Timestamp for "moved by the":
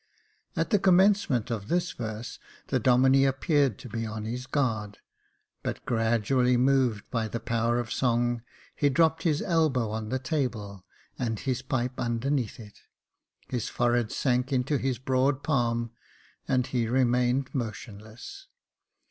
6.57-7.39